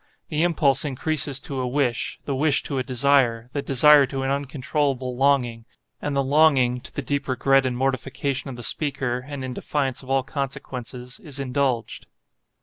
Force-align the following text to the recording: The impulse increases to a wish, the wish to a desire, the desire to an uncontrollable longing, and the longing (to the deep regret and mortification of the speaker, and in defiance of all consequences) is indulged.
The 0.29 0.41
impulse 0.41 0.83
increases 0.83 1.39
to 1.41 1.59
a 1.59 1.67
wish, 1.67 2.19
the 2.25 2.33
wish 2.35 2.63
to 2.63 2.79
a 2.79 2.83
desire, 2.83 3.47
the 3.53 3.61
desire 3.61 4.07
to 4.07 4.23
an 4.23 4.31
uncontrollable 4.31 5.15
longing, 5.15 5.67
and 6.01 6.17
the 6.17 6.23
longing 6.23 6.79
(to 6.79 6.91
the 6.95 7.03
deep 7.03 7.27
regret 7.27 7.67
and 7.67 7.77
mortification 7.77 8.49
of 8.49 8.55
the 8.55 8.63
speaker, 8.63 9.19
and 9.27 9.43
in 9.45 9.53
defiance 9.53 10.01
of 10.01 10.09
all 10.09 10.23
consequences) 10.23 11.19
is 11.19 11.39
indulged. 11.39 12.07